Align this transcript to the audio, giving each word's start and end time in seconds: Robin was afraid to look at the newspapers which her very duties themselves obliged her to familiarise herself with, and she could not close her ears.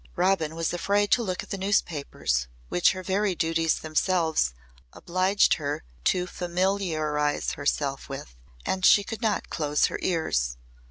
Robin 0.15 0.55
was 0.55 0.73
afraid 0.73 1.11
to 1.11 1.21
look 1.21 1.43
at 1.43 1.51
the 1.51 1.59
newspapers 1.59 2.47
which 2.69 2.93
her 2.93 3.03
very 3.03 3.35
duties 3.35 3.75
themselves 3.77 4.55
obliged 4.93 5.53
her 5.53 5.83
to 6.03 6.25
familiarise 6.25 7.51
herself 7.51 8.09
with, 8.09 8.35
and 8.65 8.83
she 8.83 9.03
could 9.03 9.21
not 9.21 9.51
close 9.51 9.85
her 9.85 9.99
ears. 10.01 10.57